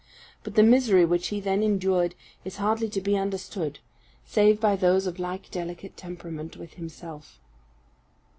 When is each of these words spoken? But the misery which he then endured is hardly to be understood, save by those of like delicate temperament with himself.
But 0.43 0.55
the 0.55 0.63
misery 0.63 1.05
which 1.05 1.27
he 1.27 1.39
then 1.39 1.61
endured 1.61 2.15
is 2.43 2.55
hardly 2.55 2.89
to 2.89 3.01
be 3.01 3.15
understood, 3.15 3.77
save 4.25 4.59
by 4.59 4.75
those 4.75 5.05
of 5.05 5.19
like 5.19 5.51
delicate 5.51 5.95
temperament 5.95 6.57
with 6.57 6.73
himself. 6.73 7.39